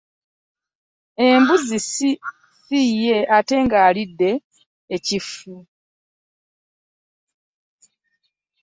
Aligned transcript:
Ey'embuzi 1.23 1.77
siya 1.91 3.37
nte 3.41 3.55
nga 3.65 3.77
alidde 3.87 4.31
ekifu. 4.95 5.53